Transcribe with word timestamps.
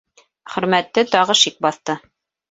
Хөрмәтте 0.53 1.03
тағы 1.15 1.35
шик 1.41 1.59
баҫты. 1.67 1.97